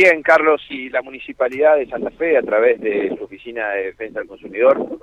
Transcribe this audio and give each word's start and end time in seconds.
Bien, 0.00 0.22
Carlos, 0.22 0.62
y 0.70 0.90
la 0.90 1.02
Municipalidad 1.02 1.76
de 1.76 1.88
Santa 1.88 2.10
Fe, 2.10 2.38
a 2.38 2.42
través 2.42 2.80
de 2.80 3.12
su 3.18 3.24
Oficina 3.24 3.70
de 3.70 3.86
Defensa 3.86 4.20
del 4.20 4.28
Consumidor, 4.28 5.00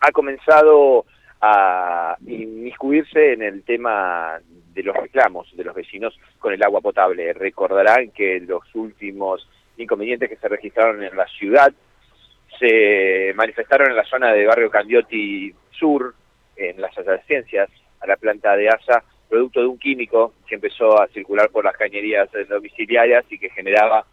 ha 0.00 0.12
comenzado 0.12 1.06
a 1.40 2.18
inmiscuirse 2.26 3.32
en 3.32 3.40
el 3.40 3.62
tema 3.62 4.38
de 4.74 4.82
los 4.82 4.94
reclamos 4.94 5.48
de 5.56 5.64
los 5.64 5.74
vecinos 5.74 6.20
con 6.38 6.52
el 6.52 6.62
agua 6.62 6.82
potable. 6.82 7.32
Recordarán 7.32 8.10
que 8.10 8.38
los 8.40 8.62
últimos 8.74 9.48
inconvenientes 9.78 10.28
que 10.28 10.36
se 10.36 10.48
registraron 10.48 11.02
en 11.02 11.16
la 11.16 11.26
ciudad 11.28 11.72
se 12.58 13.32
manifestaron 13.36 13.88
en 13.88 13.96
la 13.96 14.04
zona 14.04 14.34
de 14.34 14.44
Barrio 14.44 14.70
Candioti 14.70 15.50
Sur, 15.70 16.14
en 16.56 16.78
las 16.78 16.92
ciencias, 17.26 17.70
a 18.00 18.06
la 18.06 18.16
planta 18.16 18.54
de 18.54 18.68
ASA, 18.68 19.02
producto 19.30 19.60
de 19.60 19.66
un 19.66 19.78
químico 19.78 20.34
que 20.46 20.56
empezó 20.56 21.00
a 21.00 21.08
circular 21.08 21.48
por 21.48 21.64
las 21.64 21.74
cañerías 21.78 22.28
domiciliarias 22.50 23.24
y 23.30 23.38
que 23.38 23.48
generaba 23.48 24.04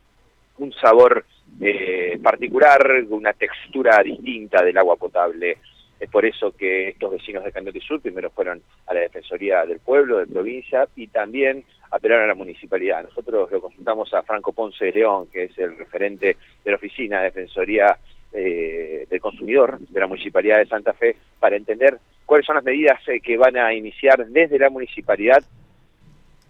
un 0.58 0.72
sabor 0.74 1.26
eh, 1.62 2.20
particular, 2.22 3.04
una 3.10 3.34
textura 3.34 4.02
distinta 4.04 4.64
del 4.64 4.78
agua 4.78 4.96
potable. 4.96 5.58
Es 6.00 6.10
por 6.10 6.26
eso 6.26 6.52
que 6.52 6.90
estos 6.90 7.12
vecinos 7.12 7.44
de 7.44 7.52
Candote 7.52 7.80
Sur 7.80 8.02
primero 8.02 8.30
fueron 8.32 8.62
a 8.88 8.94
la 8.94 9.02
Defensoría 9.02 9.66
del 9.66 9.80
Pueblo, 9.80 10.18
de 10.18 10.28
provincia, 10.28 10.88
y 10.96 11.08
también 11.08 11.64
apelaron 11.92 12.26
a 12.26 12.28
la 12.28 12.36
municipalidad. 12.36 13.04
Nosotros 13.04 13.52
lo 13.52 13.62
consultamos 13.62 14.14
a 14.14 14.24
Franco 14.24 14.52
Ponce 14.52 14.86
de 14.86 14.92
León, 14.92 15.28
que 15.32 15.44
es 15.46 15.58
el 15.58 15.78
referente 15.78 16.38
de 16.64 16.72
la 16.72 16.78
Oficina 16.78 17.20
de 17.20 17.26
Defensoría 17.26 17.98
eh, 18.34 19.06
del 19.10 19.22
Consumidor 19.22 19.80
de 19.80 20.00
la 20.00 20.08
Municipalidad 20.08 20.58
de 20.58 20.66
Santa 20.66 20.94
Fe, 20.94 21.16
para 21.40 21.56
entender 21.56 22.00
cuáles 22.26 22.46
son 22.48 22.56
las 22.56 22.66
medidas 22.66 23.00
eh, 23.08 23.20
que 23.20 23.38
van 23.38 23.58
a 23.58 23.74
iniciar 23.74 24.26
desde 24.26 24.58
la 24.58 24.72
municipalidad 24.72 25.44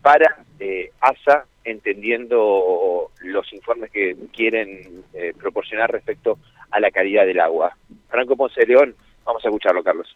para 0.02 0.44
eh, 0.60 0.92
ASA, 1.02 1.46
entendiendo 1.64 3.12
los 3.22 3.54
informes 3.54 3.92
que 3.92 4.16
quieren 4.34 5.04
eh, 5.14 5.34
proporcionar 5.38 5.92
respecto 5.92 6.38
a 6.72 6.80
la 6.80 6.92
calidad 6.92 7.26
del 7.26 7.40
agua. 7.40 7.76
Franco 8.10 8.36
Ponce 8.36 8.66
León, 8.66 8.96
vamos 9.26 9.44
a 9.44 9.48
escucharlo, 9.48 9.84
Carlos. 9.84 10.16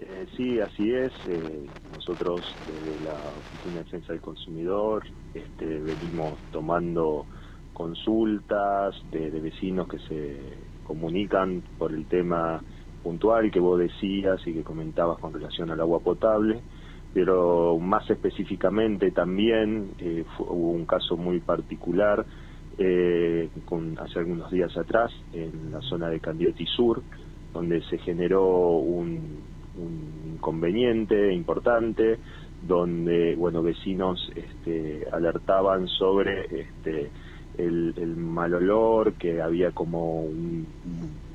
Eh, 0.00 0.26
sí, 0.36 0.60
así 0.60 0.92
es. 0.92 1.12
Eh, 1.26 1.66
nosotros 1.92 2.56
desde 2.66 3.00
la 3.00 3.14
Oficina 3.14 3.78
de 3.78 3.84
Defensa 3.84 4.12
del 4.12 4.22
Consumidor 4.22 5.04
este, 5.32 5.64
venimos 5.66 6.38
tomando 6.50 7.26
consultas 7.72 8.94
de, 9.10 9.30
de 9.30 9.40
vecinos 9.40 9.88
que 9.88 9.98
se 10.00 10.36
comunican 10.84 11.62
por 11.78 11.92
el 11.92 12.06
tema 12.06 12.62
puntual 13.02 13.50
que 13.50 13.60
vos 13.60 13.78
decías 13.78 14.40
y 14.46 14.52
que 14.52 14.62
comentabas 14.62 15.18
con 15.18 15.32
relación 15.32 15.70
al 15.70 15.80
agua 15.80 16.00
potable 16.00 16.60
pero 17.14 17.78
más 17.78 18.10
específicamente 18.10 19.12
también 19.12 19.92
eh, 20.00 20.24
hubo 20.40 20.72
un 20.72 20.84
caso 20.84 21.16
muy 21.16 21.38
particular 21.38 22.26
eh, 22.76 23.48
con, 23.64 23.96
hace 24.00 24.18
algunos 24.18 24.50
días 24.50 24.76
atrás 24.76 25.12
en 25.32 25.70
la 25.70 25.80
zona 25.82 26.08
de 26.08 26.18
Candioti 26.18 26.66
Sur, 26.66 27.02
donde 27.52 27.82
se 27.82 27.98
generó 27.98 28.44
un, 28.78 29.54
inconveniente 30.34 31.32
importante, 31.32 32.18
donde 32.66 33.34
bueno 33.36 33.62
vecinos 33.62 34.30
este, 34.34 35.06
alertaban 35.12 35.86
sobre 35.88 36.62
este, 36.62 37.10
el, 37.58 38.16
mal 38.16 38.54
olor, 38.54 39.14
que 39.14 39.40
había 39.40 39.70
como 39.70 40.22
un, 40.22 40.66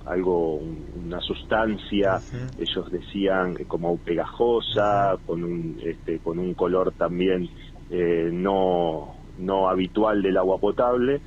algo, 0.05 0.55
una 0.55 1.19
sustancia, 1.21 2.19
ellos 2.57 2.91
decían 2.91 3.55
como 3.67 3.97
pegajosa, 3.97 5.17
con 5.25 5.43
un, 5.43 5.79
este, 5.83 6.19
con 6.19 6.39
un 6.39 6.53
color 6.53 6.93
también 6.93 7.49
eh, 7.89 8.29
no, 8.31 9.15
no 9.37 9.69
habitual 9.69 10.21
del 10.21 10.37
agua 10.37 10.57
potable. 10.59 11.21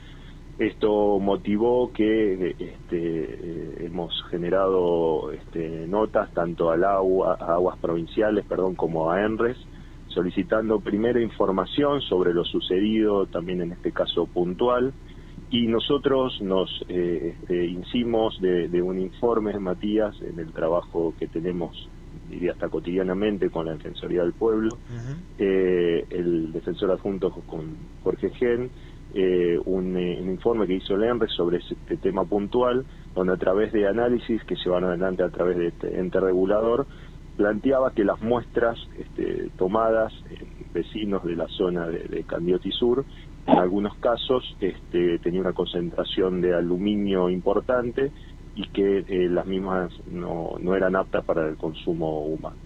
Esto 0.59 1.19
motivó 1.19 1.93
que 1.93 2.51
este, 2.51 2.75
eh, 2.93 3.87
hemos 3.87 4.13
generado 4.31 5.33
este, 5.33 5.87
notas 5.87 6.33
tanto 6.35 6.71
al 6.71 6.85
agua, 6.85 7.37
a 7.41 7.55
aguas 7.55 7.79
provinciales, 7.79 8.45
perdón, 8.45 8.75
como 8.75 9.11
a 9.11 9.23
ENRES, 9.23 9.57
solicitando 10.09 10.81
primero 10.81 11.21
información 11.21 12.03
sobre 12.03 12.35
lo 12.35 12.45
sucedido, 12.45 13.27
también 13.27 13.63
en 13.63 13.73
este 13.73 13.93
caso 13.93 14.27
puntual, 14.27 14.93
y 15.53 15.67
nosotros 15.67 16.41
nos 16.41 16.71
eh, 16.89 17.37
este, 17.39 17.67
hicimos 17.67 18.41
de, 18.41 18.69
de, 18.69 18.81
un 18.81 18.99
informe, 18.99 19.57
Matías, 19.59 20.17
en 20.23 20.39
el 20.39 20.51
trabajo 20.51 21.13
que 21.19 21.27
tenemos, 21.29 21.91
diría 22.31 22.53
hasta 22.53 22.71
cotidianamente, 22.71 23.51
con 23.51 23.67
la 23.67 23.75
Defensoría 23.75 24.23
del 24.23 24.33
Pueblo, 24.33 24.71
uh 24.75 24.95
-huh. 24.95 25.17
eh, 25.39 26.07
el 26.09 26.53
defensor 26.53 26.91
adjunto 26.91 27.31
con 27.47 27.77
Jorge 28.03 28.31
Gen, 28.31 28.71
eh, 29.13 29.59
un, 29.67 29.95
un, 29.95 30.31
informe 30.31 30.67
que 30.67 30.77
hizo 30.77 30.95
el 30.95 31.05
ENRE 31.05 31.29
sobre 31.29 31.59
este 31.59 31.99
tema 31.99 32.25
puntual, 32.25 32.87
donde 33.15 33.35
a 33.35 33.37
través 33.37 33.75
de 33.75 33.87
análisis 33.87 34.43
que 34.45 34.57
se 34.57 34.71
van 34.71 34.85
adelante 34.85 35.23
a 35.23 35.29
través 35.29 35.59
de 35.59 35.67
este 35.67 36.01
ente 36.01 36.19
regulador, 36.19 36.87
planteaba 37.37 37.93
que 37.93 38.05
las 38.05 38.23
muestras 38.23 38.79
este, 38.99 39.51
tomadas 39.59 40.15
en 40.31 40.73
vecinos 40.73 41.23
de 41.25 41.37
la 41.37 41.47
zona 41.49 41.87
de, 41.89 42.05
de 42.05 42.25
Candioti 42.25 42.71
Sur 42.71 43.05
en 43.47 43.59
algunos 43.59 43.97
casos 43.97 44.57
este, 44.61 45.19
tenía 45.19 45.41
una 45.41 45.53
concentración 45.53 46.41
de 46.41 46.55
aluminio 46.55 47.29
importante 47.29 48.13
y 48.55 48.69
que 48.69 48.99
eh, 48.99 49.29
las 49.29 49.47
mismas 49.47 49.93
no, 50.11 50.53
no 50.61 50.75
eran 50.75 50.95
aptas 50.95 51.25
para 51.25 51.49
el 51.49 51.57
consumo 51.57 52.27
humano. 52.27 52.57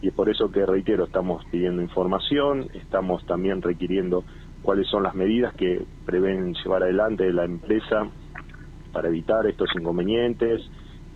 Y 0.00 0.08
es 0.08 0.14
por 0.14 0.28
eso 0.28 0.50
que, 0.50 0.64
reitero, 0.66 1.04
estamos 1.04 1.44
pidiendo 1.46 1.82
información, 1.82 2.68
estamos 2.74 3.24
también 3.26 3.62
requiriendo 3.62 4.24
cuáles 4.62 4.86
son 4.88 5.02
las 5.02 5.14
medidas 5.14 5.54
que 5.54 5.84
prevén 6.04 6.54
llevar 6.54 6.82
adelante 6.82 7.32
la 7.32 7.44
empresa 7.44 8.08
para 8.92 9.08
evitar 9.08 9.46
estos 9.46 9.68
inconvenientes, 9.74 10.62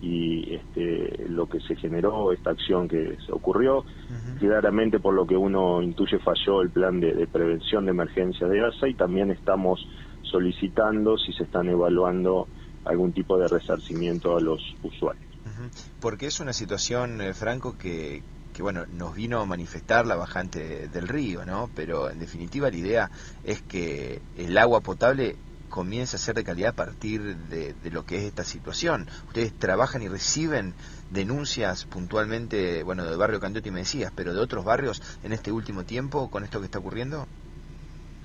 y 0.01 0.55
este, 0.55 1.27
lo 1.29 1.47
que 1.47 1.59
se 1.61 1.75
generó, 1.75 2.31
esta 2.31 2.51
acción 2.51 2.87
que 2.87 3.17
se 3.25 3.31
ocurrió. 3.31 3.79
Uh 3.79 3.83
-huh. 3.83 4.39
Claramente, 4.39 4.99
por 4.99 5.13
lo 5.13 5.25
que 5.25 5.35
uno 5.35 5.81
intuye, 5.81 6.19
falló 6.19 6.61
el 6.61 6.69
plan 6.69 6.99
de, 6.99 7.13
de, 7.13 7.27
prevención 7.27 7.85
de 7.85 7.91
emergencia 7.91 8.47
de 8.47 8.65
ASA 8.65 8.87
y 8.87 8.93
también 8.93 9.31
estamos 9.31 9.85
solicitando 10.23 11.17
si 11.17 11.33
se 11.33 11.43
están 11.43 11.67
evaluando 11.67 12.47
algún 12.85 13.11
tipo 13.11 13.37
de 13.37 13.47
resarcimiento 13.47 14.37
a 14.37 14.41
los 14.41 14.61
usuarios. 14.83 15.25
Uh 15.45 15.49
-huh. 15.49 15.89
Porque 15.99 16.27
es 16.27 16.39
una 16.39 16.53
situación, 16.53 17.21
eh, 17.21 17.33
Franco, 17.33 17.77
que, 17.77 18.23
que 18.53 18.63
bueno, 18.63 18.85
nos 18.97 19.15
vino 19.15 19.39
a 19.39 19.45
manifestar 19.45 20.05
la 20.05 20.15
bajante 20.15 20.87
del 20.87 21.07
río, 21.07 21.45
¿no? 21.45 21.69
Pero 21.75 22.09
en 22.09 22.19
definitiva 22.19 22.69
la 22.69 22.77
idea 22.77 23.11
es 23.43 23.61
que 23.61 24.21
el 24.37 24.57
agua 24.57 24.79
potable 24.79 25.35
comienza 25.69 26.17
a 26.17 26.19
ser 26.19 26.35
de 26.35 26.43
calidad 26.43 26.71
a 26.71 26.75
partir 26.75 27.21
de, 27.49 27.73
de, 27.73 27.91
lo 27.91 28.05
que 28.05 28.17
es 28.17 28.23
esta 28.23 28.43
situación. 28.43 29.07
Ustedes 29.27 29.53
trabajan 29.53 30.01
y 30.01 30.07
reciben 30.07 30.73
denuncias 31.11 31.85
puntualmente, 31.85 32.83
bueno, 32.83 33.05
del 33.05 33.17
barrio 33.17 33.39
Candioti 33.39 33.71
me 33.71 33.79
decías, 33.79 34.11
pero 34.15 34.33
de 34.33 34.39
otros 34.39 34.65
barrios 34.65 35.01
en 35.23 35.33
este 35.33 35.51
último 35.51 35.83
tiempo 35.83 36.29
con 36.29 36.43
esto 36.43 36.59
que 36.59 36.65
está 36.65 36.79
ocurriendo. 36.79 37.25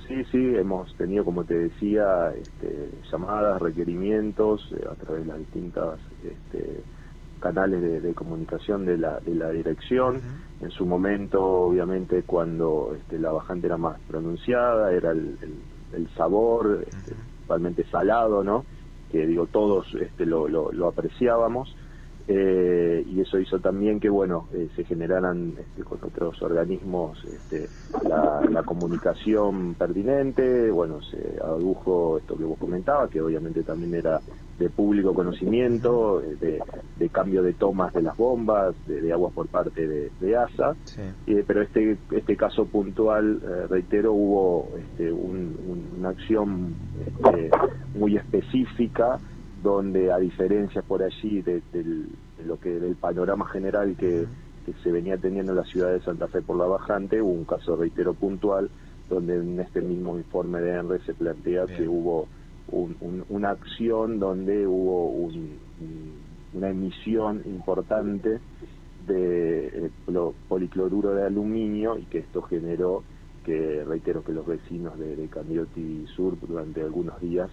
Sí, 0.09 0.23
sí, 0.31 0.55
hemos 0.57 0.95
tenido, 0.97 1.25
como 1.25 1.45
te 1.45 1.55
decía, 1.55 2.31
este, 2.37 2.91
llamadas, 3.11 3.61
requerimientos 3.61 4.61
eh, 4.73 4.85
a 4.91 4.95
través 4.97 5.23
de 5.23 5.29
las 5.29 5.39
distintas 5.39 5.99
este, 6.23 6.83
canales 7.41 7.81
de, 7.81 8.01
de, 8.03 8.15
comunicación 8.15 8.85
de 8.85 8.99
la, 8.99 9.21
de 9.21 9.35
la 9.35 9.51
dirección. 9.51 10.17
Uh 10.17 10.19
-huh. 10.19 10.65
En 10.65 10.71
su 10.73 10.85
momento, 10.85 11.43
obviamente, 11.43 12.23
cuando 12.23 12.95
este, 12.95 13.19
la 13.19 13.33
bajante 13.33 13.67
era 13.67 13.79
más 13.79 13.99
pronunciada, 14.07 14.93
era 14.93 15.11
el, 15.11 15.39
el, 15.41 15.55
el 15.95 16.09
sabor, 16.17 16.85
este, 16.87 17.13
uh 17.13 17.17
-huh 17.17 17.34
principalmente 17.45 17.85
salado, 17.91 18.43
¿no? 18.43 18.65
Que 19.11 19.27
digo, 19.27 19.47
todos 19.47 19.87
este, 20.01 20.25
lo, 20.27 20.49
lo, 20.49 20.73
lo 20.73 20.89
apreciábamos. 20.89 21.75
Eh, 22.27 23.05
y 23.07 23.21
eso 23.21 23.39
hizo 23.39 23.59
también 23.59 24.01
que 24.01 24.09
bueno 24.09 24.49
eh, 24.55 24.71
se 24.75 24.85
generaran 24.85 25.53
este, 25.59 25.85
con 25.85 25.99
otros 26.03 26.41
organismos 26.41 27.23
este, 27.23 27.69
la, 28.09 28.41
la, 28.51 28.63
comunicación 28.63 29.75
pertinente 29.75 30.71
bueno 30.71 31.03
se 31.03 31.37
adujo 31.45 32.17
esto 32.17 32.35
que 32.39 32.45
vos 32.45 32.59
comentabas 32.59 33.11
que 33.11 33.21
obviamente 33.21 33.63
también 33.63 33.95
era 33.95 34.23
de 34.59 34.71
público 34.71 35.13
conocimiento 35.13 36.23
eh, 36.23 36.37
de, 36.41 36.63
de 36.97 37.09
cambio 37.11 37.43
de 37.43 37.53
tomas 37.53 37.93
de 37.93 38.01
las 38.01 38.17
bombas 38.17 38.75
de, 38.87 39.03
de 39.03 39.13
aguas 39.13 39.35
por 39.35 39.49
parte 39.49 39.87
de, 39.87 40.11
de 40.19 40.35
ASA 40.35 40.77
sí. 40.85 41.03
pero 41.47 41.61
este 41.61 41.99
este 42.11 42.37
caso 42.37 42.65
puntual 42.65 43.69
reitero 43.69 44.15
hubo 44.15 44.71
este, 44.79 45.13
un, 45.13 45.59
un, 45.69 45.99
una 45.99 46.09
acción 46.09 46.75
este, 47.07 47.51
muy 47.99 48.17
específica 48.17 49.21
donde 49.65 50.13
a 50.13 50.19
diferencia 50.19 50.83
por 50.83 51.03
allí 51.03 51.41
de, 51.41 51.63
de, 51.73 51.83
de 51.83 52.45
lo 52.45 52.61
que 52.61 52.69
del 52.69 52.97
panorama 52.97 53.49
general 53.49 53.97
que, 53.97 54.27
que, 54.67 54.73
se 54.83 54.93
venía 54.93 55.17
teniendo 55.17 55.53
en 55.53 55.57
la 55.57 55.65
ciudad 55.65 55.91
de 55.91 56.03
Santa 56.03 56.29
Fe 56.29 56.43
por 56.43 56.59
la 56.59 56.67
bajante, 56.67 57.23
hubo 57.23 57.33
un 57.33 57.47
caso, 57.47 57.75
reitero, 57.75 58.13
puntual, 58.13 58.69
donde 59.09 59.37
en 59.37 59.59
este 59.59 59.81
mismo 59.81 60.19
informe 60.19 60.61
de 60.61 60.75
ENRE 60.75 60.99
se 61.07 61.15
plantea 61.15 61.65
Bien. 61.65 61.79
que 61.79 61.89
hubo 61.89 62.29
un, 62.69 62.95
un, 63.01 63.25
una 63.31 63.51
acción 63.53 64.19
donde 64.21 64.67
hubo 64.67 65.09
un, 65.09 65.59
una 66.53 66.69
emisión 66.69 67.41
importante 67.47 68.41
de 69.07 69.67
eh, 69.87 69.91
policloruro 70.47 71.15
de 71.15 71.25
aluminio 71.25 71.97
y 71.97 72.03
que 72.03 72.19
esto 72.19 72.43
generó 72.43 73.03
que 73.45 73.85
reitero 73.85 74.25
que 74.25 74.33
los 74.33 74.47
vecinos 74.47 74.99
de, 74.99 75.17
de 75.17 75.29
Candioti 75.29 76.07
Sur 76.17 76.39
durante 76.41 76.81
algunos 76.81 77.21
días 77.21 77.51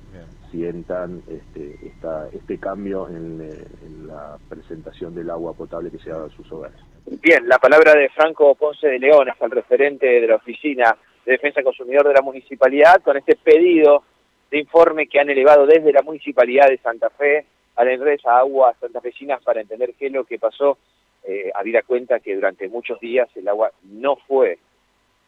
sientan 0.49 1.21
este, 1.27 1.77
esta, 1.85 2.29
este 2.29 2.57
cambio 2.57 3.07
en, 3.09 3.41
en, 3.41 4.07
la 4.07 4.37
presentación 4.49 5.13
del 5.13 5.29
agua 5.29 5.53
potable 5.53 5.91
que 5.91 5.99
se 5.99 6.11
haga 6.11 6.25
a 6.25 6.29
sus 6.29 6.51
hogares. 6.51 6.77
Bien, 7.21 7.47
la 7.47 7.59
palabra 7.59 7.93
de 7.93 8.09
Franco 8.09 8.55
Ponce 8.55 8.87
de 8.87 8.99
León, 8.99 9.27
es 9.29 9.41
el 9.41 9.51
referente 9.51 10.07
de 10.07 10.27
la 10.27 10.35
Oficina 10.35 10.95
de 11.25 11.33
Defensa 11.33 11.63
Consumidor 11.63 12.07
de 12.07 12.13
la 12.13 12.21
Municipalidad, 12.21 13.01
con 13.03 13.17
este 13.17 13.35
pedido 13.35 14.03
de 14.49 14.59
informe 14.59 15.07
que 15.07 15.19
han 15.19 15.29
elevado 15.29 15.65
desde 15.65 15.93
la 15.93 16.01
Municipalidad 16.01 16.67
de 16.67 16.77
Santa 16.77 17.09
Fe 17.09 17.45
a 17.75 17.85
la 17.85 17.93
empresa 17.93 18.37
Aguas 18.37 18.75
Santafesinas 18.79 19.41
para 19.43 19.61
entender 19.61 19.93
qué 19.97 20.07
es 20.07 20.11
lo 20.11 20.25
que 20.25 20.39
pasó, 20.39 20.77
eh, 21.23 21.51
habida 21.53 21.83
cuenta 21.83 22.19
que 22.19 22.35
durante 22.35 22.67
muchos 22.67 22.99
días 22.99 23.29
el 23.35 23.47
agua 23.47 23.71
no 23.83 24.15
fue 24.27 24.57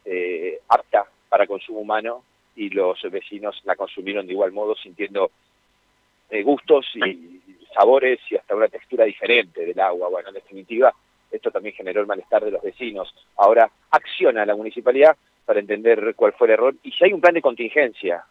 eh, 0.05 0.59
apta 0.67 1.05
para 1.29 1.47
consumo 1.47 1.79
humano 1.79 2.23
y 2.55 2.69
los 2.69 3.01
vecinos 3.11 3.59
la 3.63 3.75
consumieron 3.75 4.27
de 4.27 4.33
igual 4.33 4.51
modo 4.51 4.75
sintiendo 4.75 5.31
eh, 6.29 6.43
gustos 6.43 6.85
y 6.95 7.41
sabores 7.73 8.19
y 8.29 8.35
hasta 8.35 8.55
una 8.55 8.67
textura 8.67 9.05
diferente 9.05 9.65
del 9.65 9.79
agua. 9.79 10.09
Bueno, 10.09 10.29
en 10.29 10.35
definitiva, 10.35 10.93
esto 11.31 11.51
también 11.51 11.75
generó 11.75 12.01
el 12.01 12.07
malestar 12.07 12.43
de 12.43 12.51
los 12.51 12.61
vecinos. 12.61 13.13
Ahora 13.37 13.69
acciona 13.91 14.45
la 14.45 14.55
municipalidad 14.55 15.15
para 15.45 15.59
entender 15.59 16.13
cuál 16.15 16.33
fue 16.33 16.47
el 16.47 16.53
error 16.53 16.75
y 16.83 16.91
si 16.91 17.03
hay 17.03 17.13
un 17.13 17.21
plan 17.21 17.33
de 17.33 17.41
contingencia 17.41 18.23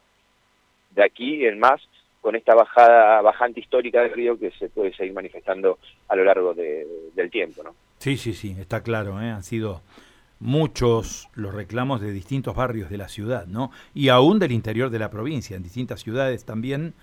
de 0.90 1.04
aquí 1.04 1.44
en 1.46 1.58
más 1.58 1.80
con 2.20 2.36
esta 2.36 2.54
bajada 2.54 3.20
bajante 3.20 3.60
histórica 3.60 4.00
del 4.02 4.12
río 4.12 4.38
que 4.38 4.52
se 4.52 4.68
puede 4.68 4.94
seguir 4.94 5.12
manifestando 5.12 5.78
a 6.08 6.14
lo 6.14 6.24
largo 6.24 6.54
del 6.54 7.30
tiempo, 7.30 7.64
¿no? 7.64 7.74
Sí, 7.98 8.16
sí, 8.16 8.32
sí, 8.32 8.54
está 8.58 8.82
claro, 8.82 9.20
¿eh? 9.20 9.30
han 9.30 9.42
sido 9.42 9.82
muchos 10.42 11.28
los 11.34 11.54
reclamos 11.54 12.00
de 12.00 12.10
distintos 12.10 12.56
barrios 12.56 12.90
de 12.90 12.98
la 12.98 13.08
ciudad, 13.08 13.46
¿no? 13.46 13.70
Y 13.94 14.08
aún 14.08 14.40
del 14.40 14.50
interior 14.50 14.90
de 14.90 14.98
la 14.98 15.08
provincia, 15.08 15.56
en 15.56 15.62
distintas 15.62 16.00
ciudades 16.00 16.44
también. 16.44 16.94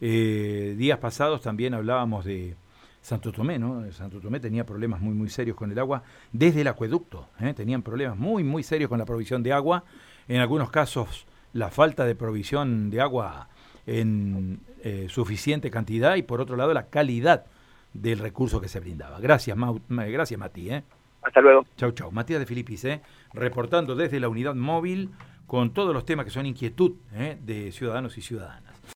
Eh, 0.00 0.74
días 0.76 0.98
pasados 0.98 1.42
también 1.42 1.74
hablábamos 1.74 2.24
de 2.24 2.56
Santo 3.02 3.32
Tomé, 3.32 3.58
¿no? 3.58 3.90
Santo 3.92 4.18
Tomé 4.18 4.40
tenía 4.40 4.64
problemas 4.64 5.00
muy, 5.00 5.14
muy 5.14 5.28
serios 5.28 5.56
con 5.56 5.70
el 5.70 5.78
agua 5.78 6.02
desde 6.32 6.62
el 6.62 6.68
acueducto, 6.68 7.28
¿eh? 7.38 7.52
tenían 7.54 7.82
problemas 7.82 8.16
muy, 8.16 8.42
muy 8.42 8.62
serios 8.62 8.88
con 8.88 8.98
la 8.98 9.04
provisión 9.04 9.42
de 9.42 9.52
agua. 9.52 9.84
En 10.26 10.40
algunos 10.40 10.70
casos, 10.70 11.26
la 11.52 11.70
falta 11.70 12.04
de 12.06 12.14
provisión 12.14 12.88
de 12.88 13.00
agua 13.02 13.48
en 13.86 14.60
eh, 14.82 15.06
suficiente 15.10 15.70
cantidad 15.70 16.16
y, 16.16 16.22
por 16.22 16.40
otro 16.40 16.56
lado, 16.56 16.72
la 16.72 16.88
calidad 16.88 17.44
del 17.92 18.18
recurso 18.18 18.60
que 18.60 18.68
se 18.68 18.80
brindaba. 18.80 19.20
Gracias, 19.20 19.56
gracias 19.88 20.40
Mati. 20.40 20.70
¿eh? 20.70 20.82
Hasta 21.22 21.40
luego. 21.40 21.66
Chau, 21.76 21.92
chau. 21.92 22.10
Matías 22.12 22.40
de 22.40 22.46
Filipis, 22.46 22.84
¿eh? 22.84 23.02
reportando 23.32 23.94
desde 23.94 24.20
la 24.20 24.28
unidad 24.28 24.54
móvil 24.54 25.10
con 25.46 25.72
todos 25.72 25.94
los 25.94 26.04
temas 26.04 26.24
que 26.24 26.30
son 26.30 26.46
inquietud 26.46 26.92
¿eh? 27.14 27.38
de 27.40 27.72
ciudadanos 27.72 28.16
y 28.18 28.22
ciudadanas. 28.22 28.65